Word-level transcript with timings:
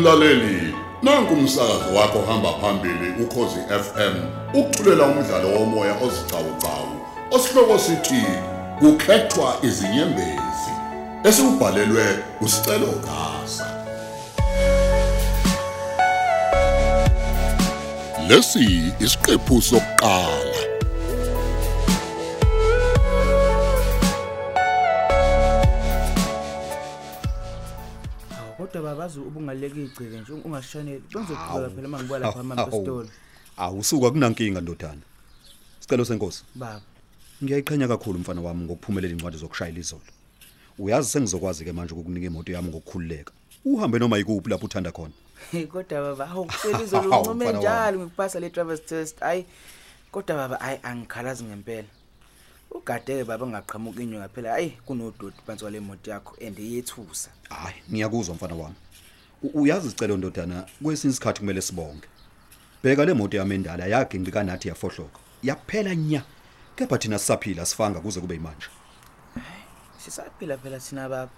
Mlaleli, 0.00 0.74
nanku 1.02 1.34
umsakazo 1.34 1.94
wakho 1.94 2.22
hamba 2.22 2.52
phambili 2.52 3.22
ukhozi 3.22 3.60
FM. 3.68 4.14
Ukuthulela 4.54 5.04
umdlalo 5.04 5.48
womoya 5.48 5.94
ozicawucawu. 6.02 7.00
Osihloko 7.30 7.78
sithi 7.78 8.24
kukhethwa 8.78 9.56
izinyembezi. 9.62 10.72
Esibhalelwe 11.24 12.18
usicelo 12.40 12.86
Gasa. 12.86 13.66
Lesi 18.28 18.92
isiqephu 19.00 19.62
sokuqala. 19.62 20.49
Kodwa 28.80 28.94
babazi 28.94 29.20
ubungaleki 29.20 29.82
igcike 29.84 30.20
nje 30.20 30.32
ungashaneli. 30.32 31.02
Bengizoqhubeka 31.12 31.70
phela 31.74 31.88
mangibuya 31.88 32.20
lapha 32.20 32.42
mama 32.42 32.62
esitolo. 32.62 33.08
Awusuka 33.56 34.10
kunankinga 34.10 34.60
ndodana. 34.60 35.02
Sicelo 35.80 36.04
senkosi. 36.04 36.44
Baba. 36.54 36.82
Ngiyayiqhenya 37.44 37.88
kakhulu 37.88 38.18
mfana 38.18 38.40
wami 38.40 38.64
ngokuphumelela 38.64 39.12
incwadi 39.14 39.36
zokushayela 39.36 39.78
izolo. 39.78 40.02
Uyazi 40.78 41.08
sengizokwazi 41.08 41.64
ke 41.64 41.72
manje 41.72 41.94
ukukunika 41.94 42.26
imoto 42.26 42.52
yami 42.52 42.68
ngokukhululeka. 42.68 43.32
Uhambe 43.64 43.98
noma 43.98 44.18
yikuphi 44.18 44.50
lapho 44.50 44.66
uthanda 44.66 44.92
khona. 44.92 45.12
Hey 45.52 45.66
kodwa 45.66 46.00
baba 46.00 46.26
hawu 46.26 46.44
kucela 46.44 46.82
izolo 46.84 47.10
Hawu, 47.10 47.22
uncome 47.22 47.44
mfana 47.44 47.58
njalo 47.58 47.98
ngikupasa 47.98 48.40
le 48.40 48.50
driver's 48.50 48.84
test. 48.86 49.22
Ayi 49.22 49.46
kodwa 50.12 50.36
baba 50.36 50.60
ayi 50.60 50.78
angikhalazi 50.82 51.44
ngempela. 51.44 51.88
Ugadeke 52.70 53.24
baba 53.24 53.46
ngaqhamuka 53.46 54.02
inywe 54.02 54.18
ngaphela. 54.18 54.54
Ayi 54.54 54.70
kunododi 54.86 55.36
phansi 55.46 55.60
kwale 55.64 55.80
moto 55.80 56.10
yakho 56.10 56.36
and 56.46 56.58
iyethusa. 56.58 57.30
Hayi, 57.50 57.74
ngiyakuzwa 57.92 58.34
mfana 58.34 58.54
wami. 58.54 58.74
U- 59.42 59.60
Uyazi 59.62 59.86
isicelo 59.86 60.16
ndodana 60.16 60.66
kwesinye 60.82 61.10
isikhathi 61.12 61.40
kumele 61.40 61.60
sibonge. 61.62 62.08
Bheka 62.82 63.04
le 63.04 63.14
moto 63.14 63.36
yami 63.36 63.54
endala 63.54 63.86
yaginqika 63.86 64.42
nathi 64.44 64.68
yafohloka. 64.68 65.18
Yaphela 65.42 65.94
nya. 65.94 66.22
Kepha 66.76 66.98
thina 66.98 67.18
sisaphila 67.18 67.66
sifanga 67.66 68.00
kuze 68.00 68.20
kube 68.20 68.38
manje. 68.38 68.66
Sisaphila 69.98 70.56
phela 70.58 70.78
thina 70.80 71.08
baba. 71.08 71.30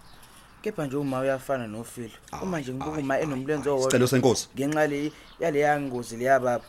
Kepha 0.62 0.86
nje 0.86 0.96
uma 0.96 1.20
uyafana 1.20 1.66
nofilo. 1.66 2.12
Uma 2.42 2.60
nje 2.60 2.72
ngibuka 2.74 3.00
uma 3.00 3.20
enomlenze 3.20 3.70
owodwa. 3.70 3.90
Sicelo 3.90 4.06
senkosi. 4.06 4.48
ngenxa 4.56 4.86
le 4.86 5.12
yale 5.40 5.58
yangozi 5.60 6.16
leya 6.16 6.40
baba 6.40 6.64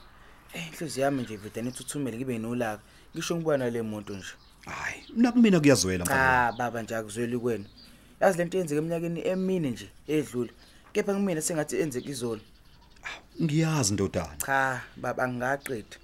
eh 0.53 0.67
inhliziyo 0.67 1.05
yami 1.05 1.23
nje 1.23 1.37
vidane 1.37 1.69
ithuthumele 1.69 2.17
kibe 2.17 2.37
nolaka 2.37 2.81
ngisho 3.15 3.35
ngibona 3.35 3.69
le 3.69 3.81
muntu 3.81 4.13
nje 4.15 4.33
Hayi, 4.65 5.03
mina 5.15 5.31
kumina 5.31 5.59
kuyazwela 5.59 6.05
mfana. 6.05 6.21
wami. 6.21 6.51
cha 6.51 6.57
baba 6.57 6.81
nje 6.81 6.95
akuzweli 6.95 7.37
kwenu 7.39 7.65
yazi 8.21 8.37
lento 8.37 8.57
yenzeke 8.57 8.79
eminyakeni 8.79 9.27
emine 9.27 9.69
nje 9.71 9.89
edlule 10.07 10.51
kepha 10.93 11.13
kumina 11.13 11.41
sengathi 11.41 11.75
enzeke 11.81 12.09
izolo 12.09 12.41
Ngiyazi 13.41 13.93
ndodana. 13.93 14.35
cha 14.45 14.81
baba 14.97 15.27
ngingaqeda 15.27 15.97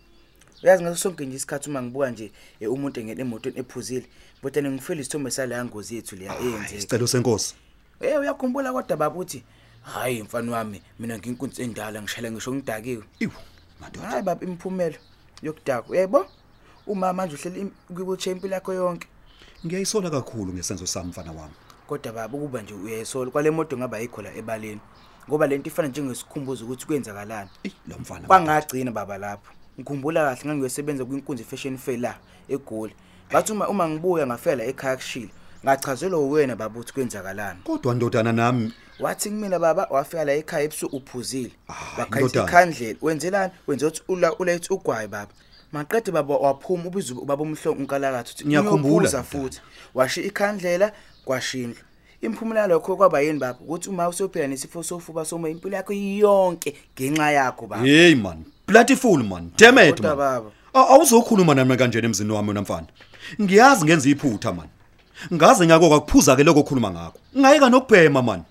uyazi 0.63 0.83
ngaso 0.83 0.95
sonke 0.97 1.25
nje 1.25 1.35
isikhathi 1.38 1.69
uma 1.69 1.81
ngibuka 1.81 2.11
nje 2.11 2.31
eh, 2.59 2.71
umuntu 2.71 2.99
engene 2.99 3.21
emotweni 3.21 3.59
ephuzile 3.59 4.05
bodwa 4.43 4.63
ngifela 4.63 5.01
isithombe 5.01 5.31
sala 5.31 5.66
ngozi 5.66 5.95
yethu 5.95 6.16
leya 6.16 6.31
Hayi, 6.31 6.47
eyenzeke 6.47 6.77
Isicelo 6.77 7.07
senkosi. 7.07 7.55
eh 8.01 8.19
uyakhumbula 8.19 8.71
kodwa 8.73 8.97
baba 8.97 9.16
uthi 9.16 9.44
hayi 9.81 10.23
mfana 10.23 10.51
wami 10.51 10.81
mina 10.99 11.17
nginkunzi 11.17 11.61
endala 11.61 12.01
ngishayela 12.01 12.31
ngisho 12.31 12.53
ngidakiwe 12.53 13.03
Iwu, 13.19 13.31
madoda. 13.81 14.07
hayi 14.07 14.23
baba 14.23 14.45
imiphumelo 14.45 14.95
yokudakwa 15.41 15.97
yebo 15.97 16.27
uma 16.89 17.13
manje 17.13 17.35
uhleli 17.35 17.71
kwi-wheelchair 17.93 18.35
impilo 18.35 18.53
yakho 18.53 18.73
yonke. 18.73 19.07
Ngiyayisola 19.65 20.09
kakhulu 20.09 20.53
ngesenzo 20.53 20.87
sami 20.87 21.09
mfana 21.09 21.31
wami. 21.31 21.53
kodwa 21.87 22.11
baba 22.13 22.37
ukuba 22.37 22.61
nje 22.61 22.73
uyayisola 22.73 23.31
kwale 23.31 23.51
moto 23.51 23.77
ngaba 23.77 23.99
yikho 23.99 24.21
la 24.21 24.33
ebaleni 24.35 24.79
ngoba 25.29 25.47
lento 25.47 25.69
ifana 25.69 25.88
njengesikhumbuzo 25.88 26.66
ukuthi 26.66 26.85
kwenzakalani. 26.85 27.49
Ey, 27.63 27.72
lo 27.88 27.97
mfana. 27.99 28.28
kwangagcina 28.28 28.91
baba 28.91 29.17
lapho. 29.17 29.51
Ngikhumbula 29.79 30.23
kahle 30.35 30.45
ngangiyosebenza 30.45 31.05
kwinkunzi 31.05 31.44
fashion 31.44 31.78
fair 31.78 31.99
la 31.99 32.16
egoli. 32.49 32.94
Bathi 33.31 33.51
uma 33.51 33.67
uma 33.69 33.89
ngibuya 33.89 34.28
ngafela 34.28 34.63
ekhaya 34.63 34.95
kushila 34.95 35.29
ngachazelwa 35.63 36.19
uwena 36.19 36.55
baba 36.55 36.75
ukuthi 36.79 36.94
kwenzakalani. 36.94 37.59
Kodwa 37.63 37.95
ndodana 37.95 38.31
nami. 38.31 38.73
Wathi 38.99 39.29
kumina 39.29 39.59
baba 39.59 39.88
wafika 39.89 40.25
la 40.25 40.33
ekhaya 40.33 40.63
ebusuku 40.63 40.97
uphuzile. 40.97 41.51
Ah, 41.67 41.73
wakhayisa 41.97 42.19
indodana. 42.19 42.47
ikhandlela 42.47 42.97
wenzelani 43.01 43.53
wenze 43.67 43.85
ukuthi 43.85 44.01
ula 44.07 44.35
ulethe 44.35 44.73
ugwayi 44.73 45.07
baba. 45.07 45.31
Maqede 45.72 46.12
baba 46.12 46.38
waphuma 46.38 46.85
ubiza 46.88 47.13
ubaba 47.13 47.44
umhlongo 47.44 47.80
unkalakatha 47.81 48.31
uthi 48.34 48.46
Ngiyakhumbula, 48.47 48.94
"Uyophuza 48.96 49.22
ndodana. 49.22 49.44
futhi 49.44 49.62
washi 49.94 50.22
ikhandlela 50.22 50.91
kwashindla 51.25 51.81
imphumela 52.22 52.68
lokho 52.68 52.96
kwaba 52.96 53.22
yini 53.22 53.40
baba 53.40 53.59
ukuthi 53.59 53.90
uma 53.90 54.08
usophila 54.09 54.47
nesifo 54.47 54.84
sofuba 54.84 55.25
soma 55.25 55.50
impilo 55.50 55.75
yakho 55.75 55.94
yonke 55.94 56.75
ngenxa 56.96 57.31
yakho 57.31 57.68
baba 57.68 57.84
Hey 57.85 58.16
man, 58.16 58.44
bloody 58.68 58.96
fool 58.96 59.24
man. 59.24 59.52
Damn 59.58 59.78
it 59.78 59.96
Kodwa 59.96 60.09
man. 60.09 60.18
baba. 60.18 60.52
A- 60.74 60.88
Awuzokhuluma 60.94 61.56
nami 61.56 61.78
kanjena 61.78 62.06
emzini 62.06 62.31
wami 62.31 62.47
wena 62.47 62.62
mfana. 62.62 62.88
Ngiyazi 63.41 63.85
ngenza 63.85 64.09
iphutha 64.09 64.53
man. 64.53 64.68
Ngaze 65.34 65.66
ngako 65.66 65.90
kakuphuza 65.90 66.35
ke 66.35 66.44
lokho 66.44 66.59
okhuluma 66.59 66.91
ngakho. 66.91 67.18
Ngayika 67.38 67.69
nokubhema 67.69 68.22
man. 68.22 68.44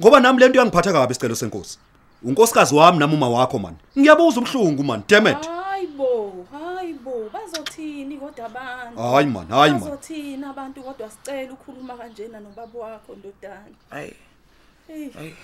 Ngoba 0.00 0.20
nami 0.20 0.40
lento 0.40 0.58
yangiphatha 0.58 0.92
kabi 0.92 1.12
isicelo 1.12 1.34
senkosi. 1.34 1.78
Unkosikazi 2.22 2.74
wami 2.74 2.98
nami 2.98 3.14
uma 3.14 3.28
wakho 3.28 3.58
man. 3.58 3.74
Ngiyabuza 3.98 4.40
ubhlungu 4.40 4.84
man. 4.84 5.02
Damn 5.08 5.26
it. 5.26 5.48
Hayibo, 7.76 8.08
hayibo, 8.08 8.16
bazothini 8.16 8.16
kodwa 8.18 8.46
abantu? 8.46 9.02
Hayi 9.02 9.26
man, 9.26 9.46
hayi 9.48 9.72
man. 9.72 9.80
Bazothini 9.80 10.44
abantu 10.44 10.82
kodwa 10.82 11.10
sicela 11.10 11.52
ukhuluma 11.52 11.96
kanjena 11.96 12.40
nobaba 12.40 12.78
wakho 12.78 13.14
ndodana. 13.14 13.76
hayi 13.90 14.14
Hey, 14.88 15.10
hayi 15.10 15.34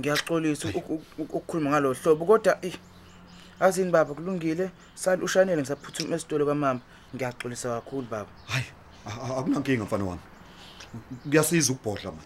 ngiyaxolisa 0.00 0.68
uk- 0.68 0.76
uk- 0.76 0.90
uk- 1.18 1.18
ukukhuluma 1.18 1.70
ngalo 1.70 1.92
hlobo 1.94 2.24
kodwa 2.26 2.58
eh 2.64 2.74
azini 3.60 3.90
baba 3.90 4.14
kulungile 4.14 4.70
sali 4.94 5.22
ushanele 5.22 5.62
ngisaphuthuma 5.62 6.16
esitolo 6.16 6.46
kamama 6.46 6.80
ngiyaxolisa 7.14 7.68
kakhulu 7.80 8.06
baba 8.10 8.28
Hayi, 8.46 8.64
a- 9.06 9.10
a- 9.10 9.36
akunankinga 9.38 9.84
mfana 9.84 10.04
wami. 10.04 10.20
Kuyasiza 11.30 11.72
ukubhodla 11.72 12.12
man. 12.12 12.24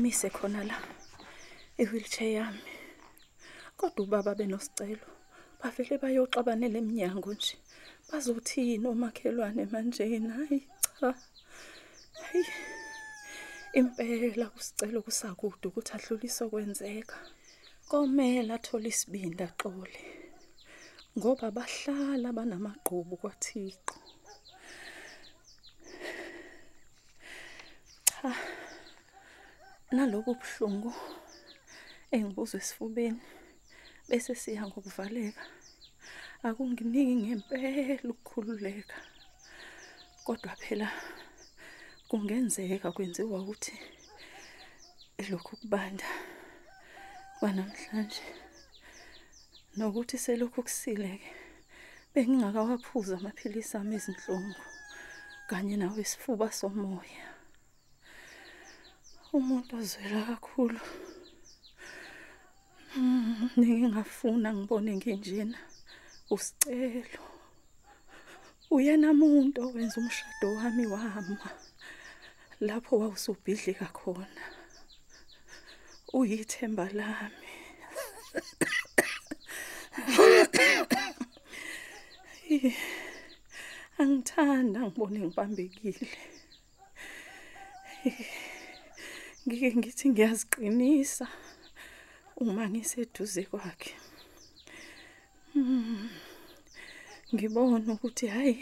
Angimise 0.00 0.30
khona 0.30 0.64
la. 0.64 0.76
I-wheelchair 1.78 2.32
yami. 2.32 2.62
Kodwa 3.76 4.04
ubaba 4.04 4.34
benosicelo. 4.34 5.06
Bavele 5.60 5.98
bayoxabanela 5.98 6.78
eminyango 6.78 7.34
nje. 7.34 7.56
Bazothini 8.08 8.86
omakhelwane 8.86 9.66
manje 9.72 10.04
hayi 10.04 10.68
cha. 11.00 11.14
Hayi. 12.20 12.44
Impela 13.74 14.46
kusicelo 14.50 15.02
kusakude 15.02 15.68
ukuthi 15.68 15.92
adlulise 15.94 16.44
okwenzeka. 16.44 17.16
Komela 17.88 18.54
athola 18.54 18.88
isibindi 18.88 19.42
axole. 19.44 20.00
Ngoba 21.18 21.50
bahlala 21.50 22.32
banamagqubu 22.32 23.16
kwaThixo. 23.20 23.96
Cha. 28.08 28.59
Nalobu 29.96 30.32
buhlungu 30.40 30.92
engibuzwe 32.14 32.56
esifubeni 32.62 33.22
bese 34.08 34.32
siya 34.42 34.62
ngokuvaleka. 34.68 35.44
Akunginiki 36.46 37.14
ngempela 37.22 38.10
ukukhululeka. 38.12 38.98
Kodwa 40.24 40.52
phela 40.62 40.88
kungenzeka 42.08 42.88
kwenziwa 42.94 43.36
ukuthi 43.42 43.74
lokhu 45.30 45.56
kubanda 45.60 46.08
kwanamhlanje 47.38 48.26
nokuthi 49.76 50.16
selokhu 50.24 50.62
kusileke 50.66 51.30
bengingakawaphuza 52.12 53.14
amaphilisi 53.18 53.74
ami 53.76 53.94
ezinhlungu 53.98 54.62
kanye 55.48 55.74
nawe 55.76 56.00
isifuba 56.04 56.46
somoya 56.58 57.29
umuntu 59.38 59.70
ozwela 59.80 60.20
kakhulu. 60.28 60.80
Mm, 62.96 63.50
ngingafuna 63.58 64.48
ngibone 64.54 64.90
nginjena 64.98 65.58
usicelo. 66.34 67.22
Uyena 68.74 69.08
muntu 69.20 69.56
owenza 69.66 69.96
umshado 70.02 70.46
wami 70.58 70.84
wama 70.94 71.48
lapho 72.66 72.92
wawusubhidlika 73.00 73.86
khona. 73.98 74.44
Uyithemba 76.18 76.84
lami. 76.98 77.50
Angithanda 84.00 84.78
ngibone 84.82 85.18
ngibambekile. 85.22 86.08
Ngike 89.50 89.76
ngithi 89.78 90.06
ngiyaziqinisa 90.10 91.26
uma 92.40 92.62
ngiseduze 92.70 93.42
kwakhe. 93.50 93.92
Mm. 95.54 96.08
ngibona 97.34 97.92
ukuthi 97.94 98.26
hayi 98.34 98.56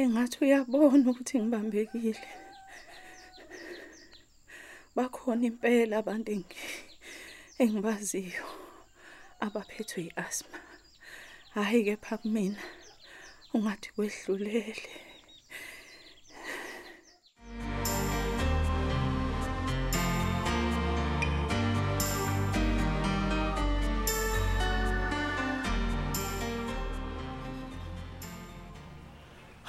engathi 0.00 0.36
uyabona 0.44 1.06
ukuthi 1.10 1.34
ngibambekile. 1.42 2.28
Bakhona 4.96 5.44
impela 5.50 5.94
abantu 5.98 6.28
engi- 6.36 6.86
engibaziyo 7.62 8.46
abaphethwe 9.44 10.00
yiasthma. 10.06 10.58
Hayi 11.54 11.80
kepha 11.86 12.14
kumina 12.22 12.62
ungathi 13.54 13.88
kwehlulele. 13.94 14.92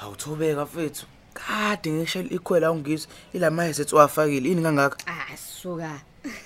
Awuthobeka 0.05 0.65
mfethu. 0.65 1.05
Kade 1.33 1.91
ngishela 1.91 2.29
ikhwela 2.29 2.71
ungizwe 2.71 3.11
ilamaye 3.33 3.73
sethi 3.73 3.95
wafakile 3.95 4.49
ini 4.49 4.61
kangaka? 4.61 4.97
Ah 5.07 5.37
suka. 5.37 6.01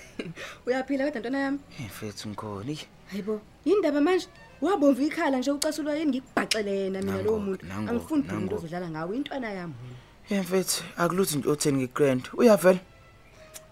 Uyaphila 0.66 1.04
kodwa 1.04 1.20
ntwana 1.20 1.38
yami? 1.38 1.58
Hey 1.68 1.86
mfethu 1.86 2.28
ngikhona. 2.28 2.70
Ih, 2.72 2.80
Hayibo, 3.10 3.40
indaba 3.64 4.00
manje? 4.00 4.26
Wabomva 4.60 5.02
ikhala 5.02 5.38
nje 5.38 5.50
ucasulwa 5.50 5.94
yini 5.96 6.10
ngikubhaxele 6.10 6.70
yena 6.78 7.00
mina 7.00 7.12
Nango, 7.12 7.24
lowo 7.24 7.38
muntu. 7.38 7.66
nango, 7.66 7.90
Angifuni 7.90 8.22
umuntu 8.22 8.34
nango. 8.34 8.54
ozodlala 8.56 8.88
ngawe 8.90 9.16
intwana 9.16 9.50
yami. 9.52 9.74
Hey 10.22 10.40
mfethu 10.40 10.84
akuluthi 10.96 11.36
nje 11.38 11.48
otheni 11.48 11.78
ngigrand. 11.78 12.28
Uyavela? 12.34 12.78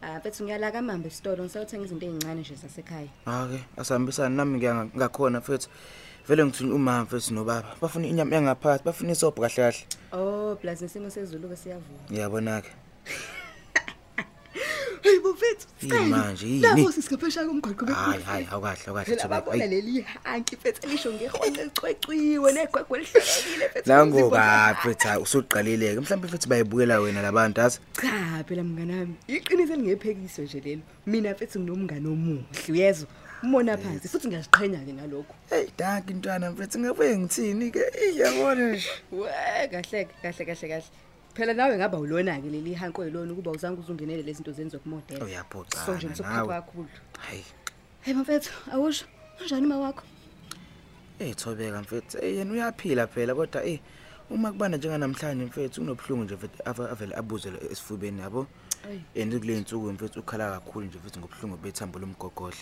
Ah 0.03 0.19
mfethu 0.19 0.45
ngiyala 0.45 0.71
kamambe 0.73 1.09
esitolo 1.09 1.45
ngisayothenga 1.45 1.85
izinto 1.85 2.07
ezincane 2.07 2.41
nje 2.41 2.55
zasekhaya. 2.55 3.09
Okay, 3.27 3.61
asihambisana 3.77 4.29
nami 4.37 4.59
ngiya 4.59 4.85
ngakhona 4.97 5.39
mfethu. 5.41 5.69
Vele 6.27 6.45
ngithini 6.45 6.73
umama 6.73 7.03
mfethu 7.05 7.35
nobaba. 7.35 7.77
Bafuna 7.81 8.07
inyama 8.07 8.35
yangaphakathi, 8.37 8.85
bafuna 8.85 9.13
isobho 9.13 9.41
kahle 9.43 9.55
kahle. 9.57 9.85
Oh, 10.13 10.57
plus 10.61 10.81
nesimo 10.83 11.11
sezulu 11.11 11.49
ke 11.49 11.57
siyavuma. 11.57 11.99
Ngiyabona 12.11 12.63
ke. 12.63 12.71
Hayibo 15.05 15.33
mfethu, 15.33 15.67
Yini 15.83 16.07
manje, 16.11 16.47
yini? 16.47 16.61
Lapho 16.61 16.93
sisigaphesha 16.93 17.45
komgaqo 17.47 17.87
Hayi 17.87 18.23
hayi 18.23 18.47
awukahle 18.51 18.85
awukahle 18.87 19.05
Phela 19.05 19.23
Thobeka. 19.23 19.29
babona 19.29 19.59
Hayi. 19.59 19.71
leli 19.71 20.05
hanki 20.25 20.57
mfethu 20.57 20.89
lisho 20.89 21.13
ngehonce 21.13 21.65
licwecwiwe 21.65 22.53
negwegwe 22.53 22.99
lihlelekile 22.99 23.67
mfethu. 23.69 23.89
Nango 23.91 24.31
kaphi 24.31 24.89
mfethu 24.89 25.23
usuqalileke. 25.23 26.01
Mhlawumbe 26.01 26.29
mfethu 26.29 26.49
bayibukela 26.49 27.01
wena 27.01 27.23
labantu 27.23 27.61
azi. 27.61 27.79
Cha 28.01 28.45
phela 28.49 28.63
mnganami, 28.65 29.15
iqiniso 29.29 29.73
elingephekiso 29.73 30.43
nje 30.43 30.61
lelo. 30.61 30.83
Mina 31.07 31.33
mfethu 31.33 31.61
nginomngane 31.61 32.09
omuhle, 32.09 32.45
uyezwa? 32.69 33.09
Umona 33.43 33.77
phansi 33.79 34.09
futhi 34.09 34.29
ngiyaziqhenya 34.29 34.85
ke 34.87 34.93
ngalokho. 34.93 35.35
Hey, 35.51 35.67
danki 35.79 36.15
ntwana 36.15 36.51
mfethu 36.51 36.79
ngabuye 36.79 37.19
ngithini 37.19 37.71
ke? 37.71 37.83
Iyabona 38.13 38.73
nje. 38.73 38.89
We 39.13 39.29
kahle 39.71 40.05
kahle 40.23 40.45
kahle 40.45 40.69
kahle. 40.69 40.85
Phela 41.35 41.55
nawe 41.55 41.77
ngaba 41.79 41.99
ulona 41.99 42.41
ke 42.41 42.49
leli 42.51 42.75
hanko 42.75 43.05
yilona 43.05 43.33
ukuba 43.33 43.51
uzange 43.51 43.81
uzungenele 43.81 44.23
lezi 44.23 44.37
zinto 44.43 44.53
zenziwa 44.53 44.83
kumodela. 44.83 45.25
Uyaphoxa. 45.25 45.87
So 45.87 45.95
nje 45.95 46.07
ngisokukhipha 46.07 46.47
kakhulu. 46.47 46.89
Hayi. 47.19 47.45
Hey 48.01 48.15
mfethu, 48.15 48.51
awusho 48.73 49.07
kanjani 49.39 49.67
uma 49.67 49.79
wakho? 49.79 50.03
Eh 51.21 51.35
Thobeka 51.37 51.81
mfethu, 51.83 52.19
eh 52.23 52.37
yena 52.37 52.53
uyaphila 52.53 53.07
phela 53.07 53.35
kodwa 53.35 53.65
eh 53.67 53.79
uma 54.31 54.53
kubanda 54.53 54.79
njenganamhlanje 54.79 55.45
mfethu 55.45 55.81
unobhlungu 55.83 56.25
nje 56.25 56.35
mfethu 56.35 56.63
ava- 56.65 56.91
avele 56.91 57.15
abuze 57.15 57.51
la 57.51 57.59
esifubeni 57.71 58.21
yabo. 58.21 58.47
Ayi. 58.89 59.23
And 59.23 59.39
kule 59.41 59.59
insuku 59.59 59.93
mfethu 59.93 60.21
ukhala 60.21 60.51
kakhulu 60.51 60.87
nje 60.87 60.99
mfethu 60.99 61.19
ngobhlungu 61.21 61.57
bethambo 61.57 61.99
lomgogodla. 61.99 62.59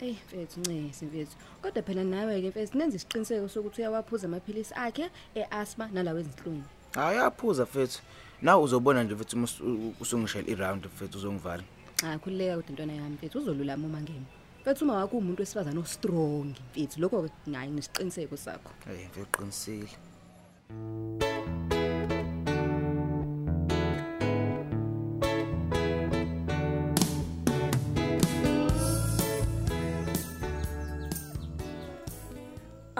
Ey 0.00 0.12
mfethu 0.26 0.60
ncese 0.60 1.06
mfethu. 1.06 1.36
Kodwa 1.62 1.82
phela 1.82 2.04
nawe 2.04 2.40
ke 2.42 2.48
mfethu 2.48 2.78
nenza 2.78 2.96
isiqiniseko 2.96 3.48
sokuthi 3.48 3.80
uyawaphuza 3.80 4.26
amaphilisi 4.26 4.74
akhe 4.74 5.10
easthma 5.34 5.88
nalawo 5.92 6.18
ezinhlungu. 6.20 6.64
Hayi 6.94 7.18
yaphuza 7.18 7.62
mfethu. 7.62 8.00
Nawe 8.42 8.62
uzobona 8.62 9.02
nje 9.04 9.14
mfethu 9.14 9.36
uma 9.36 9.44
usu- 9.44 9.92
usungishela 10.00 10.48
iround 10.48 10.86
mfethu 10.86 11.18
uzongivala. 11.18 11.62
Cha 11.96 12.18
khulileka 12.18 12.56
kodwa 12.56 12.70
intwana 12.70 12.92
yami 12.92 13.14
mfethu 13.14 13.38
uzolulama 13.38 13.86
uma 13.86 14.00
ngena. 14.00 14.26
Mfethu 14.60 14.84
uma 14.84 14.94
wakho 14.94 15.16
umuntu 15.18 15.42
wesifazana 15.42 15.80
ostrong 15.80 16.54
mfethu 16.72 17.00
lokho 17.00 17.22
ke 17.22 17.50
ngayi 17.50 17.70
nesiqiniseko 17.70 18.36
sakho. 18.36 18.70
Hey 18.86 19.06
mfethu 19.06 19.22
uqinisile. 19.38 19.88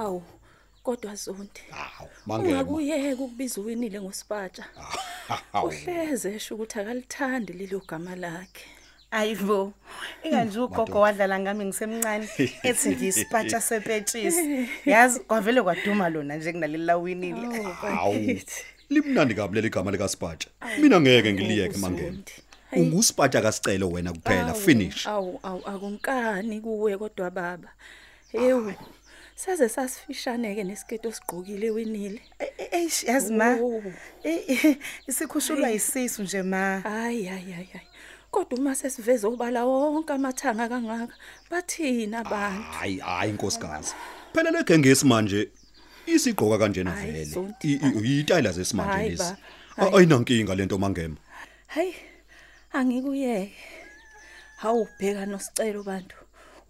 Awu 0.05 0.23
kodwa 0.83 1.15
zonke 1.15 1.63
Hawu, 1.71 2.11
mangema. 2.27 2.51
ungakuyeka 2.61 3.23
ukubiza 3.23 3.61
uwinile 3.61 4.01
ngosipatsha 4.01 4.65
uhleze 5.65 6.35
esho 6.35 6.55
ukuthi 6.55 6.79
akalithandi 6.81 7.53
lelo 7.53 7.83
gama 7.89 8.17
lakhe 8.17 8.65
Ayibo. 9.11 9.73
Inganje 10.25 10.59
ugogo 10.61 11.01
wadlala 11.01 11.39
ngami 11.41 11.65
ngisemncane 11.65 12.29
ethi 12.63 12.89
ngiyisipatsha 12.91 13.61
sepetshisi. 13.61 14.69
Yazi 14.87 15.21
kwavele 15.21 15.63
kwaduma 15.63 16.09
lona 16.09 16.37
nje 16.37 16.53
kunaleli 16.53 16.85
lawinile. 16.85 17.63
Hawu. 17.63 18.39
Limnandi 18.91 19.35
kabi 19.35 19.55
leli 19.55 19.71
gama 19.71 19.91
lika 19.91 20.09
Spatsha. 20.09 20.49
Mina 20.81 21.01
ngeke 21.01 21.33
ngiliyeke 21.33 21.79
mangema. 21.79 22.09
Zondi. 22.11 22.33
Hayi. 22.71 22.83
Unguspatsha 22.83 23.43
kasicelo 23.43 23.91
wena 23.91 24.13
kuphela 24.13 24.47
Awu, 24.49 24.61
finish. 24.61 25.07
awu 25.07 25.41
awu 25.43 25.63
akunkani 25.67 26.61
kuwe 26.61 26.99
kodwa 26.99 27.31
baba 27.31 27.69
ewu 28.33 28.73
saze 29.35 29.69
sasifishane 29.69 30.55
ke 30.55 30.65
nesiketo 30.65 31.13
sigqokile 31.13 31.71
winile 31.71 32.21
Eish 32.73 33.05
yazi 33.05 33.33
ma. 33.35 33.57
Oh. 33.61 33.83
Eh 34.25 34.77
isikhushulwa 35.09 35.71
isisu 35.71 36.23
nje 36.23 36.43
ma. 36.43 36.81
hayi 36.81 37.25
hayi 37.25 37.53
hayi 37.53 37.69
hayi 37.73 37.87
kodwa 38.31 38.59
uma 38.59 38.75
sesiveza 38.75 39.29
ubala 39.29 39.65
wonke 39.65 40.13
amathanga 40.13 40.69
kangaka 40.69 41.15
bathina 41.51 42.19
abantu 42.19 42.63
Hayi 42.63 42.99
hayi 42.99 43.31
inkosikazi. 43.31 43.95
Phela 44.35 44.51
legengesi 44.51 45.07
manje 45.07 45.51
isigqoka 46.07 46.59
kanjena 46.59 46.91
Hayi, 46.91 47.13
vele. 47.13 47.25
Zondi. 47.25 47.55
I- 47.63 47.81
i- 47.87 48.01
Iyitayila 48.05 48.53
zesimanje 48.53 48.93
Hayi, 48.93 49.11
lezi. 49.11 49.23
ba. 49.23 49.37
A- 49.77 49.97
Ayinankinga 49.99 50.55
lento 50.55 50.79
mangema. 50.79 51.17
hayi 51.67 51.95
angikuyeke 52.73 53.55
hawubheka 54.57 55.27
nosicelo 55.27 55.83
bantu 55.83 56.17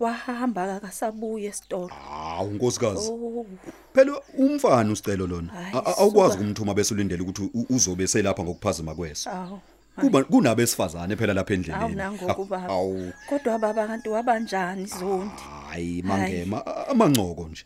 wahamba 0.00 0.74
akasabuye 0.76 1.48
esitolo 1.48 1.86
Hawu 1.88 2.50
nkosikazi. 2.50 3.08
oh 3.12 3.46
Phela 3.94 4.20
umfana 4.38 4.92
usicelo 4.92 5.26
lona. 5.26 5.52
Hayi, 5.52 5.74
A- 5.74 5.78
a- 5.86 5.96
Awukwazi 5.98 6.32
suka. 6.32 6.44
kumthuma 6.44 6.74
bese 6.74 6.94
ulindele 6.94 7.22
ukuthi 7.22 7.42
u- 7.54 7.66
uzobe 7.70 8.06
selapha 8.06 8.42
ngokuphazima 8.44 8.94
kweso. 8.94 9.30
awu 9.30 9.60
Kuba 10.00 10.24
kunabesifazane 10.24 11.16
phela 11.16 11.34
lapha 11.34 11.54
endleleni. 11.54 11.84
awu 11.84 11.94
nangoku 11.94 12.44
baba 12.44 12.68
Awu. 12.68 13.12
kodwa 13.28 13.58
baba 13.58 13.86
kanti 13.86 14.08
wabanjani 14.08 14.86
zondi 14.86 15.42
Hayi 15.70 16.02
mangema 16.02 16.66
a- 16.66 16.86
amancoko 16.88 17.48
nje. 17.48 17.64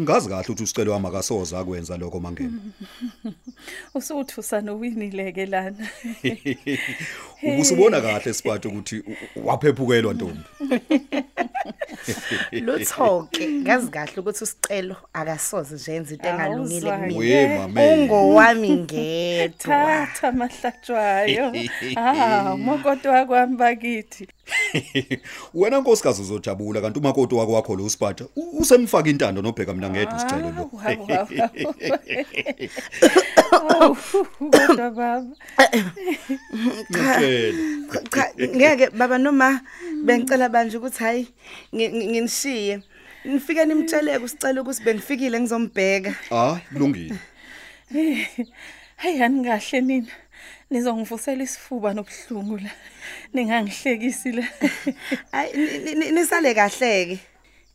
Ngazi 0.00 0.28
kahle 0.28 0.42
ukuthi 0.44 0.62
usicelo 0.62 0.92
wami 0.92 1.06
akasoza 1.06 1.58
akwenza 1.58 1.96
lokho 1.96 2.20
mangema. 2.20 2.58
usuthusa 3.94 4.60
nowinile 4.60 5.32
ke 5.32 5.46
lana 5.46 5.88
Ubusubona 7.42 8.00
kahle 8.00 8.34
siphathe 8.34 8.68
ukuthi 8.68 8.98
u- 8.98 9.16
u- 9.36 9.46
waphephukelwa 9.46 10.14
ntombi. 10.14 10.40
Lutho 12.66 13.28
ke 13.32 13.48
ngazi 13.48 13.88
kahle 13.90 14.16
ukuthi 14.20 14.44
usicelo 14.44 14.96
akasoze 15.12 15.74
nje 15.74 15.92
yenza 15.92 16.14
into 16.14 16.28
engalungile 16.28 16.90
Awuzange. 16.90 17.14
kumina. 17.14 17.18
We 17.18 17.58
mame. 17.58 17.92
Ungowami 17.94 18.70
ngedwa. 18.70 19.58
thatha 19.58 20.28
amahlatshwayo 20.28 21.52
ah 21.96 22.56
mokoto 22.56 23.10
wakwami 23.10 23.56
bakithi 23.56 24.28
Wena 25.54 25.80
nkosikazi 25.80 26.22
uzojabula 26.22 26.80
kanti 26.80 26.98
umakoti 26.98 27.34
wako 27.34 27.52
wakho 27.52 27.76
lo 27.76 27.84
usiphatha 27.84 28.24
u- 28.36 28.58
usemfaka 28.58 29.10
intando 29.10 29.42
nobheka 29.42 29.74
mina 29.74 29.90
ngedwa 29.90 30.16
isicelo 30.16 30.50
lo. 30.50 30.70
Hawu, 30.78 31.06
hawu, 31.06 31.28
hawu. 31.36 31.74
Awu, 33.80 33.96
kodwa 34.50 34.90
baba 34.90 35.24
Ngicela. 36.90 37.58
Cha 38.10 38.32
ngeke 38.40 38.90
baba 38.90 39.18
noma 39.18 39.60
bengicela 40.04 40.48
manje 40.48 40.76
ukuthi 40.76 40.98
hayi 40.98 41.28
ngi- 41.74 41.88
ngi- 41.92 42.08
nginishiye. 42.08 42.82
Nifike 43.24 43.64
nimtsheleke 43.64 44.24
usicela 44.24 44.62
ukuthi 44.62 44.82
bengifikile 44.84 45.40
ngizombheka. 45.40 46.14
Ah, 46.30 46.56
kulungile. 46.72 47.14
hey 48.96 49.22
anikahle 49.24 49.80
nina 49.80 50.06
nizongivusela 50.70 51.42
isifuba 51.44 51.94
nobuhlungu 51.94 52.56
la 52.58 52.70
ningangihlekisi 53.34 54.32
la 54.32 54.44
Hayi 55.32 55.52
ni- 55.56 55.78
ni- 55.78 55.94
ni- 55.94 56.10
nisale 56.12 56.54
kahle 56.54 57.06
ke. 57.06 57.18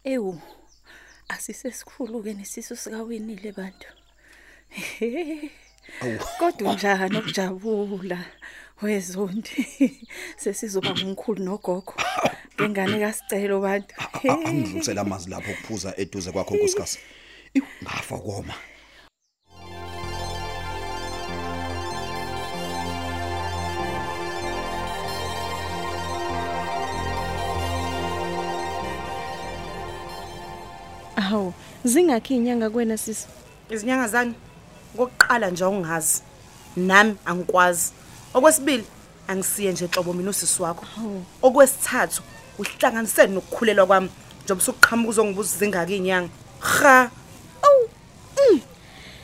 ewu 0.04 0.40
asisesikhulu 1.30 2.24
ke 2.24 2.34
nesisu 2.34 2.76
sikawinile 2.76 3.52
bantu 3.52 3.88
kodwa 6.40 6.74
njani 6.74 7.18
ukujabula 7.18 8.20
wezondi 8.82 9.68
sesizoba 10.38 10.92
ngumkhulu 10.96 11.44
nogogo 11.44 11.94
ngengane 12.62 13.00
kasicelo 13.00 13.62
bantu 13.62 13.96
A- 13.98 14.30
a- 14.30 14.46
Angidlulisela 14.48 15.02
amazwi 15.02 15.32
lapho 15.32 15.52
ukuphuza 15.52 15.94
eduze 15.98 16.32
kwakho 16.32 16.56
nkosikazi. 16.56 17.00
Ngafa 17.84 18.18
koma. 18.18 18.54
Awu, 31.34 31.54
zingakhi 31.84 32.36
inyanga 32.36 32.70
kuwena 32.70 32.98
sisi? 32.98 33.28
izinyanga 33.70 34.08
zami 34.08 34.34
kokuqala 34.98 35.50
nje 35.50 35.66
ungazi 35.66 36.22
nami 36.76 37.16
angikwazi 37.26 37.92
okwesibili 38.34 38.86
angisiye 39.28 39.72
nje 39.72 39.88
hlobo 39.88 40.14
mina 40.14 40.30
usisi 40.30 40.62
wakho 40.62 40.86
okwesithathu 41.42 42.22
uhlanganise 42.60 43.28
nokukhulelwa 43.28 43.86
kwami 43.88 44.10
njengoba 44.44 44.62
usuqhamuka 44.62 45.10
uzongibuza 45.10 45.56
izingaki 45.56 45.96
inyanga 45.98 46.30
ha 46.60 47.10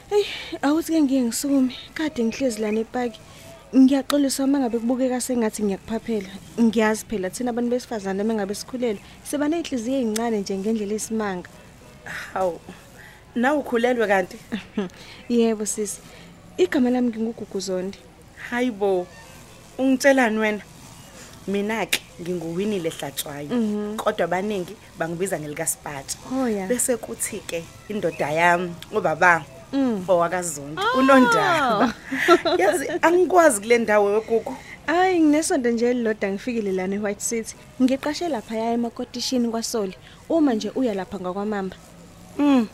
Hey, 0.10 0.25
awuthi 0.62 0.92
ke 0.92 1.01
ngiye 1.01 1.22
ngisukume. 1.22 1.75
Kade 1.94 2.24
ngihlezi 2.24 2.62
lana 2.62 2.80
epaki. 2.80 3.20
Ngiyaxolisa 3.75 4.44
uma 4.44 4.60
ngabe 4.60 4.80
kubukeka 4.80 5.22
sengathi 5.22 5.62
ngiyakuphaphela. 5.63 6.30
Ngiyazi 6.58 7.06
phela 7.06 7.30
thina 7.30 7.51
abantu 7.51 7.70
besifazane 7.70 8.24
mengabe 8.24 8.56
sikhulelwe, 8.56 9.01
siba 9.24 9.46
nezinhliziyo 9.48 10.01
ezincane 10.01 10.42
nje 10.42 10.58
ngendlela 10.58 10.96
esimanga. 10.98 11.50
Hawu 12.10 12.60
na 13.36 13.54
ukhulelwe 13.54 14.08
kanti 14.08 14.38
Yebo 15.30 15.66
sisi. 15.66 16.00
Igama 16.58 16.89
lami 16.89 17.08
nginguguguzonde. 17.10 17.98
hayibo 18.50 19.08
ungitshelani 19.78 20.38
wena 20.38 20.62
mina 21.48 21.86
ke 21.86 22.01
nginguwinile 22.22 22.89
hlatshwayo 22.89 23.50
kodwa 23.98 24.25
abaningi 24.25 24.75
bangibiza 24.98 25.39
ngelikaSpatsha 25.39 26.18
Oh 26.34 26.48
ya. 26.48 26.68
bese 26.68 26.98
kuthi 26.98 27.39
ke 27.39 27.63
indoda 27.89 28.32
yami 28.32 28.74
ubaba 28.92 29.44
Mm. 29.74 30.04
owakazondi 30.08 30.82
unondaba 30.98 31.94
yazi 32.58 32.88
angikwazi 33.01 33.62
kule 33.62 33.78
ndawo 33.78 34.10
yogugu 34.12 34.56
Hayi 34.86 35.20
nginesonto 35.20 35.70
nje 35.70 35.89
elilodwa 35.89 36.30
ngifikile 36.30 36.72
lana 36.72 36.96
eWhite 36.96 37.22
City. 37.22 37.56
Ngiqashe 37.82 38.30
lapha 38.30 38.56
ya 38.56 38.72
emakotishini 38.74 39.50
kwaSoli. 39.50 39.96
Uma 40.30 40.54
nje 40.54 40.72
uya 40.75 40.94
lapha 40.94 41.20
ngakwamamba. 41.20 41.75
Mm. 42.39 42.67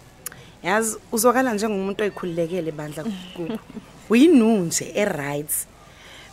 Yazi 0.64 0.98
uzwakala 1.12 1.54
njengomuntu 1.54 2.04
oyikhululekele 2.04 2.72
bandla 2.72 3.04
kugugu. 3.04 3.60
Uyinu 4.10 4.58
nje 4.66 4.92
eright. 4.96 5.52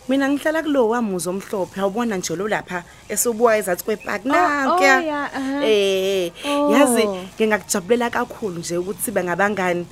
Mina 0.08 0.28
ngihlala 0.28 0.62
kulo 0.62 0.88
wamuzo 0.88 1.30
omhlophe 1.30 1.80
awubona 1.80 2.16
nje 2.16 2.36
lo 2.36 2.48
lapha 2.48 2.82
esobuya 3.08 3.56
ezathi 3.58 3.84
kwepark 3.84 4.26
oh, 4.26 4.28
nankuya. 4.28 5.00
ya, 5.00 5.32
aha. 5.32 5.64
Eh 5.64 6.32
Oh. 6.44 6.72
yazi 6.72 7.04
ngingakujabulela 7.36 8.10
kakhulu 8.10 8.58
nje 8.58 8.76
ukuthi 8.76 9.02
sibe 9.02 9.24
ngabangani. 9.24 9.86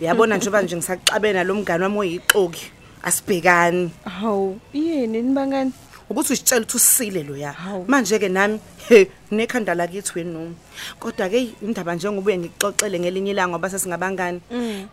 Uyabona 0.00 0.36
njengoba 0.36 0.62
nje 0.62 0.76
ngisaxabena 0.76 1.44
lo 1.44 1.54
mngani 1.54 1.82
wami 1.82 1.98
oyixoki 1.98 2.70
asibhekani. 3.02 3.90
Hawu, 4.04 4.60
yini 4.72 5.22
nibangani? 5.22 5.72
Ukuthi 6.10 6.32
usitshela 6.32 6.62
ukuthi 6.62 6.76
usile 6.76 7.22
lo 7.22 7.36
ya 7.36 7.52
Hawu. 7.52 7.84
manje 7.88 8.18
ke 8.18 8.28
nami 8.28 8.60
he 8.88 9.10
nekhanda 9.30 9.74
lakithi 9.74 10.12
wenu 10.14 10.54
kodwa 11.00 11.28
ke 11.28 11.54
indaba 11.62 11.94
njengoba 11.94 12.26
uye 12.26 12.38
ngixoxele 12.38 13.00
ngelinye 13.00 13.30
ilanga 13.30 13.48
ngoba 13.48 13.70
sesingabangani. 13.70 14.40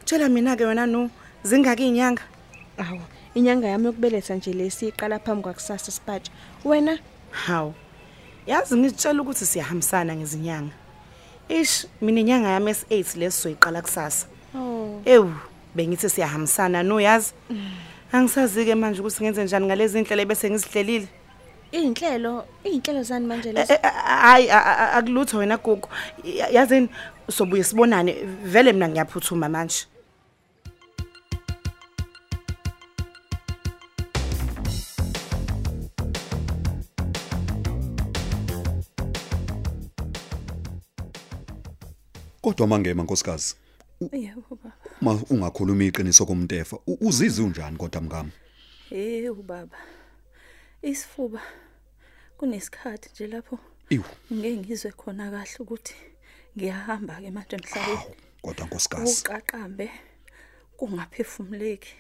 Tshela 0.06 0.30
mina 0.30 0.56
ke 0.56 0.66
wena 0.66 0.86
no 0.86 1.10
zingaki 1.44 1.88
inyanga? 1.88 2.22
Awu, 2.78 3.02
inyanga 3.36 3.68
yami 3.68 3.86
yokubeletha 3.86 4.36
nje 4.36 4.54
lesiqala 4.54 5.20
phambi 5.20 5.44
kwakusasa 5.44 5.92
Spatsha. 5.92 6.32
Wena? 6.66 7.00
Hawu 7.32 7.74
yazi 8.48 8.76
ngitshela 8.76 9.22
ukuthi 9.22 9.46
siyahambisana 9.46 10.16
ngezinyanga. 10.16 10.74
Ish 11.50 11.86
mina 12.02 12.20
inyanga 12.20 12.50
yami 12.50 12.72
es8 12.72 13.18
lesizoyiqala 13.20 13.82
kusasa. 13.82 14.28
Oh. 14.56 15.02
ewu 15.06 15.32
bengithi 15.76 16.10
siyahambisana 16.10 16.84
no 16.84 17.00
yazi? 17.00 17.34
Angisazi 17.50 17.91
ke 18.66 18.76
manje 18.76 19.00
ukuthi 19.02 19.24
ngenze 19.24 19.44
njani 19.44 19.66
ngalezi 19.68 19.98
indlela 20.00 20.26
bese 20.26 20.50
ngizihlelile. 20.50 21.08
Izinhlelo, 21.72 22.34
izinhlelo 22.66 23.02
zani 23.04 23.26
manje 23.28 23.50
Eh, 23.50 23.56
lezo? 23.56 23.74
eh, 23.74 23.80
hayi 24.22 24.50
a- 24.50 24.66
a- 24.84 24.92
akulutho 24.98 25.38
wena 25.38 25.58
gugu 25.58 25.88
Ya- 26.24 26.50
yazini 26.50 26.90
sobuye 27.30 27.64
sibonane. 27.64 28.12
Vele 28.44 28.74
mina 28.74 28.88
ngiyaphuthuma 28.90 29.48
manje. 29.50 29.86
Kodwa 42.42 42.68
mangema 42.68 43.04
nkosikazi, 43.04 43.56
Yebo 44.12 44.58
baba. 44.64 44.81
Uma 45.02 45.20
ungakhuluma 45.30 45.84
iqiniso 45.84 46.26
komntefa, 46.26 46.78
u- 46.88 46.98
uzizwe 47.02 47.46
unjani 47.46 47.78
kodwa 47.78 48.02
mngami? 48.02 48.32
Hey 48.90 49.30
ubaba. 49.30 49.78
Isifuba 50.82 51.42
kunesikhathi 52.38 53.10
nje 53.14 53.28
lapho 53.28 53.60
Iwu, 53.90 54.04
ngeke 54.34 54.58
ngizwe 54.58 54.92
khona 54.92 55.32
kahle 55.32 55.56
ukuthi 55.60 55.94
ngiyahamba 56.58 57.16
ke 57.22 57.32
manje 57.32 57.56
emhlabeni. 57.56 58.16
kodwa 58.42 58.66
nkosikazi, 58.66 59.22
Uqaqambe 59.22 59.90
kungaphefumuleki. 60.78 61.94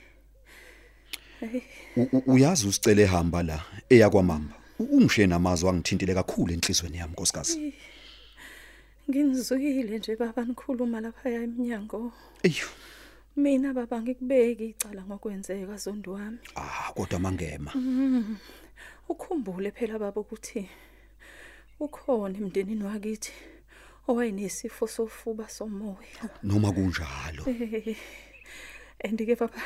Hey, 1.39 1.62
u- 1.98 2.10
u- 2.17 2.24
uyazi 2.34 2.67
usicele 2.67 3.01
ehamba 3.03 3.43
la 3.43 3.63
eyakwamamba. 3.89 4.55
U- 4.79 4.84
Ungishiye 4.98 5.27
namazwi 5.27 5.70
angithintile 5.70 6.13
kakhulu 6.13 6.53
enhlizweni 6.53 6.98
yami 6.98 7.13
nkosikazi. 7.13 7.74
Ngingizwile 9.12 10.00
nje 10.00 10.15
baba 10.15 10.46
nikhuluma 10.46 11.01
lapha 11.01 11.30
eminyango. 11.30 12.13
Eyu, 12.44 12.68
Mina 13.36 13.74
baba 13.74 14.01
ngikubeki 14.01 14.65
icala 14.72 15.03
ngokwenzeka 15.03 15.75
zondi 15.77 16.10
wami. 16.10 16.39
ah 16.56 16.91
kodwa 16.96 17.20
mangema. 17.20 17.72
Ukhumbule 19.10 19.72
phela 19.72 20.00
baba 20.00 20.22
ukuthi 20.22 20.68
ukhona 21.80 22.38
emndenini 22.38 22.84
wakithi 22.84 23.34
owayenesifo 24.08 24.88
sofuba 24.88 25.50
somoya. 25.50 26.24
Noma 26.44 26.72
kunjalo. 26.72 27.44
Andike 29.03 29.36
baba 29.36 29.60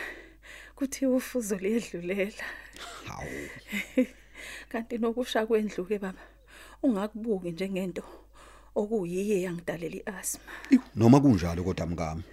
kuthi 0.75 1.05
ufuzo 1.05 1.57
liyedlulela. 1.57 2.45
Hawu. 3.07 3.49
Kanti 4.69 4.97
nokusha 4.97 5.45
kwendlu 5.45 5.85
ke 5.85 5.99
baba 5.99 6.21
ungakubuki 6.83 7.51
njengento 7.51 8.03
okuyiye 8.75 9.41
yangidalela 9.45 9.95
iasthma. 9.95 10.51
Noma 10.95 11.19
kunjalo 11.19 11.63
kodwa 11.63 11.85
mngami. 11.87 12.23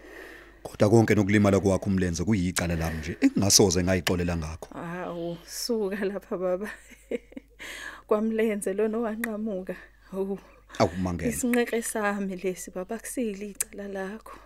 Kodwa 0.62 0.90
konke 0.90 1.14
nokulimala 1.14 1.60
kwakho 1.60 1.86
umlenze 1.90 2.24
kuyicala 2.24 2.76
lami 2.76 2.98
nje 2.98 3.16
engingasoze 3.20 3.82
ngayixolela 3.84 4.36
ngakho. 4.36 4.68
Hawu 4.74 5.36
suka 5.46 6.04
lapha 6.04 6.36
baba. 6.38 6.70
Kwamlenze 8.06 8.72
lona 8.74 8.98
owanqamuka. 8.98 9.76
Hawu 10.10 10.38
Awu 10.78 10.90
mangema. 11.02 11.30
isinqeqe 11.30 11.82
sami 11.82 12.36
lesi 12.36 12.70
baba 12.70 12.98
kusile 12.98 13.50
icala 13.50 13.88
lakho. 13.88 14.36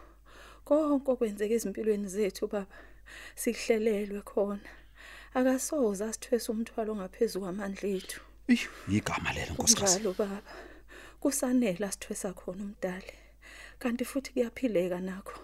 Konke 0.64 1.10
okwenzeka 1.12 1.54
ezimpilweni 1.54 2.08
zethu 2.08 2.46
baba 2.48 2.66
sihlelelwe 3.36 4.20
khona. 4.22 4.68
Akasoze 5.34 6.04
asithwesa 6.04 6.52
umthwalo 6.52 6.92
ongaphezulu 6.92 7.44
kwamandla 7.44 7.88
ethu. 7.88 8.20
Igama 8.88 9.32
lelo 9.32 9.52
nkosikazi. 9.54 10.00
Kunjalo 10.00 10.14
baba. 10.18 10.42
Kusanele 11.26 11.86
asithwesa 11.86 12.32
khona 12.32 12.62
umdali. 12.62 13.12
Kanti 13.78 14.04
futhi 14.04 14.30
kuyaphileka 14.32 15.00
nakho. 15.00 15.38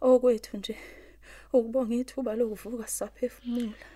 Okwethu 0.00 0.56
nje 0.56 0.76
ukubonga 1.52 1.94
ithuba 1.94 2.34
lokuvuka 2.34 2.86
sisaphefumula. 2.88 3.86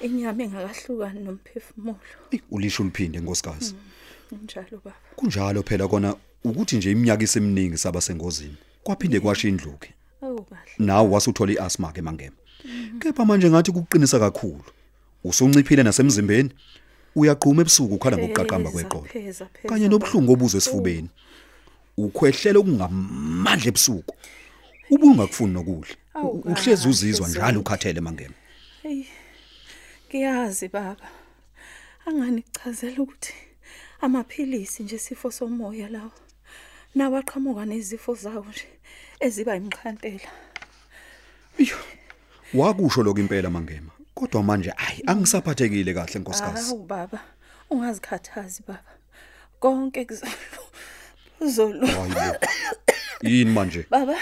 Inyama 0.00 0.42
engakahlukani 0.44 1.20
nomphefumulo. 1.20 2.00
ulisho 2.50 2.82
uliphinde 2.82 3.20
nkosikazi. 3.20 3.74
Kunjalo 4.28 4.80
baba. 4.84 4.96
Kunjalo 5.16 5.62
phela 5.62 5.88
kona 5.88 6.16
ukuthi 6.44 6.76
nje 6.76 6.90
iminyaka 6.92 7.24
iseminingi 7.24 7.78
saba 7.78 8.00
sengozini. 8.00 8.56
Kwaphinde 8.84 9.20
kwasha 9.20 9.48
indluke. 9.48 9.94
Awu 10.22 10.42
kahle. 10.42 10.72
Nawe 10.78 11.08
wasuthola 11.08 11.52
iasthma 11.52 11.92
ke 11.92 12.02
mangema. 12.02 12.36
Kepha 12.98 13.24
manje 13.24 13.50
ngathi 13.50 13.72
kuqinisa 13.72 14.18
kakhulu. 14.18 14.64
Usunciphile 15.24 15.82
nasemzimbeni. 15.82 16.50
Uyaqhuma 17.18 17.60
ebusuku 17.62 17.94
ukhala 17.94 18.16
ngokuqaqamba 18.16 18.70
kweqolo. 18.70 19.08
Kanye 19.68 19.86
nobuhlungu 19.88 20.32
obuzwe 20.32 20.58
esifubeni. 20.58 21.10
Ukhwehlela 21.98 22.58
okungamandla 22.62 23.68
ebusuku. 23.70 24.14
Ubungakufuni 24.94 25.52
nokudla. 25.54 25.94
Uhlezi 26.50 26.88
uzizwa 26.88 27.28
njalo 27.28 27.60
ukhathele 27.60 28.00
mangema. 28.00 28.36
Hey. 28.82 29.04
Ngiyazi 30.08 30.68
baba. 30.68 31.08
Angani 32.06 32.42
kuchazela 32.42 33.02
ukuthi 33.02 33.34
amaphilisi 34.00 34.82
nje 34.82 34.98
sifo 34.98 35.30
somoya 35.30 35.88
lawo. 35.88 36.12
Nawa 36.94 37.22
qhamuka 37.22 37.64
nezifo 37.66 38.14
zawo 38.14 38.46
nje 38.50 38.68
eziba 39.20 39.56
imkhantela. 39.56 40.30
Iyo. 41.58 41.76
Wakusho 42.54 43.02
lokho 43.02 43.20
impela 43.20 43.50
mangema. 43.50 43.97
Kodwa 44.18 44.42
manje 44.42 44.72
hayi 44.76 45.02
angisaphathekile 45.06 45.94
kahle 45.94 46.20
nkosikazi 46.20 46.68
Hawu 46.68 46.82
baba, 46.86 47.20
ungazikhathazi 47.70 48.62
baba. 48.68 48.92
Konke 49.60 50.06
kuzolu. 51.38 51.86
hayibo 51.86 52.46
yini 53.22 53.50
manje 53.50 53.86
Baba, 53.90 54.16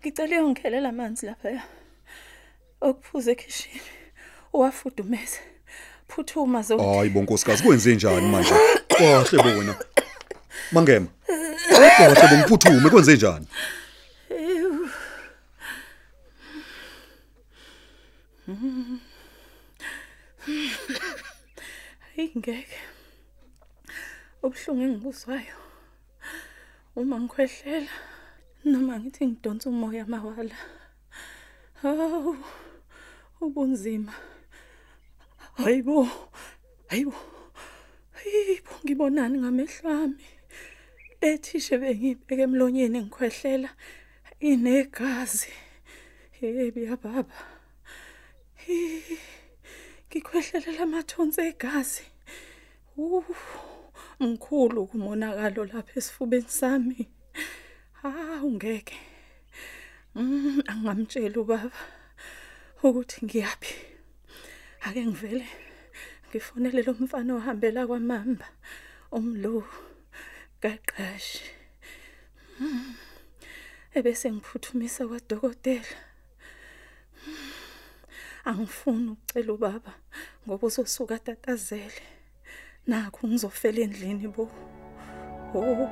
ngicela 0.00 0.44
ungikhelela 0.44 0.88
amanzi 0.88 1.26
lapha. 1.26 1.62
Okuphuza 2.80 3.30
ekhishini. 3.32 3.80
Uwafudumeze. 4.52 5.40
Phuthuma 6.08 6.62
zo. 6.62 6.78
hayibo 6.78 7.22
nkosikazi 7.22 7.62
kwenze 7.62 7.94
njani 7.94 8.28
manje 8.28 8.54
kahle 8.88 9.42
bona 9.42 9.74
mangema 10.72 11.06
kahle 11.96 12.28
bongiphuthume 12.28 12.90
kwenze 12.90 13.14
njani 13.14 13.46
Hayi 22.04 22.32
ngeke. 22.38 22.78
Ubhlungu 24.42 24.82
engibuzwayo. 24.82 25.56
Uma 26.96 27.16
ngikhwehlela 27.20 27.94
noma 28.64 28.98
ngithi 28.98 29.26
ngidonsa 29.26 29.70
umoya 29.70 30.04
mawala. 30.06 30.58
Hawu. 31.82 32.36
Ubunzima. 33.40 34.14
Hayibo. 35.62 36.08
Hayibo. 36.90 37.14
Hayibo 38.18 38.72
ngibonani 38.82 39.38
ngamehlo 39.38 39.90
ami. 40.02 40.26
Ethishe 41.20 41.78
bengibeke 41.78 42.42
emlonyeni 42.42 42.98
ngikhwehlela 43.00 43.70
inegazi. 44.40 45.52
Yebi 46.40 46.84
ya 46.84 46.96
baba. 46.96 47.38
Hi. 47.38 47.59
Ngikhwehlelela 50.08 50.82
amathonsi 50.82 51.40
egazi. 51.50 52.04
Mkhulu 54.20 54.86
kumonakalo 54.86 55.64
lapha 55.64 55.92
esifubeni 55.98 56.48
sami. 56.48 57.08
Ha 58.02 58.10
ungeke. 58.42 58.98
Mm 60.14 60.60
angamtshela 60.66 61.40
ubaba 61.40 61.70
ukuthi 62.82 63.24
ngiyapi. 63.24 63.72
Ake 64.86 65.06
ngivele 65.06 65.48
ngifonele 66.28 66.82
lo 66.82 66.92
mfana 67.00 67.34
ohambela 67.34 67.86
kwaMamba 67.86 68.48
umlo 69.12 69.64
kaqashi. 70.62 71.44
Mm. 72.60 72.94
Ebese 73.94 74.32
ngiphuthumisa 74.32 75.08
kwadokotela. 75.08 75.96
Angifuni 78.44 79.10
ukucela 79.10 79.52
ubaba 79.52 79.92
ngoba 80.46 80.66
uzosuka 80.66 81.18
tatazele. 81.18 82.02
Nakho 82.86 83.26
ngizofela 83.28 83.80
endlini 83.80 84.28
bo. 84.28 84.48
Oh. 85.54 85.88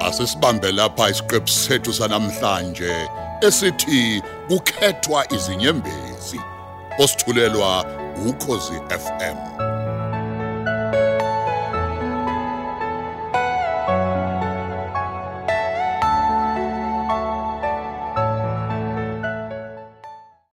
Asisibambe 0.00 0.72
lapha 0.72 1.10
isiqephu 1.10 1.48
sethu 1.48 1.92
sanamhlanje 1.92 3.08
esithi 3.42 4.22
kukhethwa 4.48 5.32
izinyembezi 5.32 6.40
osithulelwa 6.98 7.84
ukhozi 8.28 8.76
FM 9.02 9.69